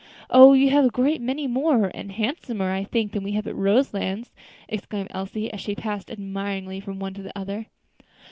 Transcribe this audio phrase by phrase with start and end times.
[0.31, 0.53] Oh!
[0.53, 4.31] you have a great many more, and handsomer, I think, than we have at Roselands,"
[4.67, 7.67] exclaimed Elsie, as she passed admiringly from one to another.